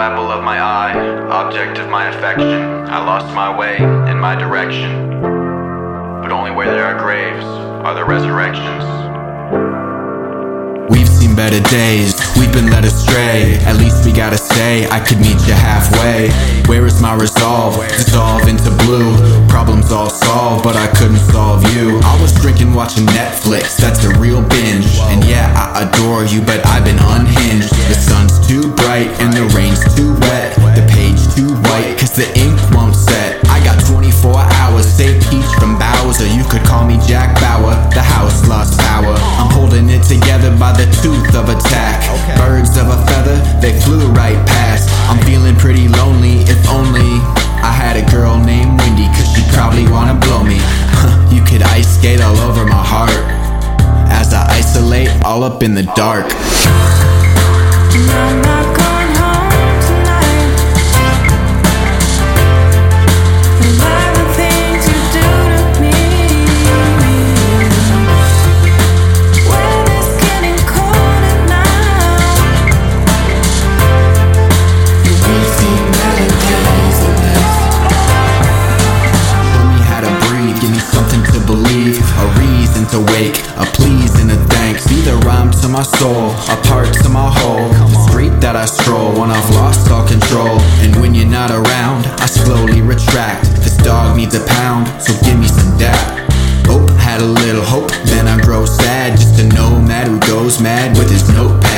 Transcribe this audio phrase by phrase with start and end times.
[0.00, 0.96] apple of my eye,
[1.28, 2.62] object of my affection.
[2.88, 5.20] I lost my way and my direction.
[6.22, 7.44] But only where there are graves
[7.84, 8.82] are there resurrections.
[10.88, 13.60] We've seen better days, we've been led astray.
[13.68, 16.30] At least we gotta say, I could meet you halfway.
[16.64, 17.76] Where is my resolve?
[17.88, 19.12] Dissolve into blue.
[19.48, 22.00] Problems all solved, but I couldn't solve you.
[22.02, 24.96] I was drinking, watching Netflix, that's a real binge.
[25.12, 27.70] And yeah, I adore you, but I've been unhinged.
[27.92, 28.39] The sun's
[36.20, 39.14] from You could call me Jack Bauer, the house lost power.
[39.40, 42.04] I'm holding it together by the tooth of attack.
[42.36, 44.88] Birds of a feather, they flew right past.
[45.08, 47.20] I'm feeling pretty lonely, if only
[47.62, 50.60] I had a girl named Wendy, cause she'd probably wanna blow me.
[51.34, 53.16] you could ice skate all over my heart.
[54.10, 56.26] As I isolate all up in the dark.
[83.60, 84.86] A please and a thanks.
[84.88, 87.68] Be the rhyme to my soul, a part to my whole.
[87.68, 90.58] The street that I stroll when I've lost all control.
[90.80, 93.44] And when you're not around, I slowly retract.
[93.60, 96.30] This dog needs a pound, so give me some dap.
[96.66, 99.18] Hope had a little hope, then I grow sad.
[99.18, 101.69] Just a nomad who goes mad with his notepad.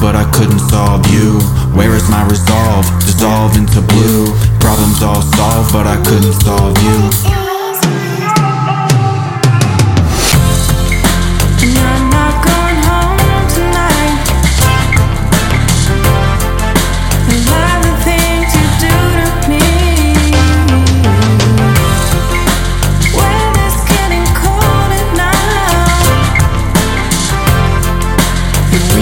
[0.00, 1.38] But I couldn't solve you.
[1.76, 2.84] Where is my resolve?
[3.00, 4.26] Dissolve into blue.
[4.58, 7.37] Problems all solved, but I couldn't solve you.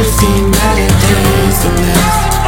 [0.00, 2.39] We've seen better days than this.